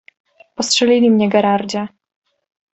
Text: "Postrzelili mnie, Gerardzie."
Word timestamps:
"Postrzelili 0.55 1.09
mnie, 1.11 1.29
Gerardzie." 1.29 1.87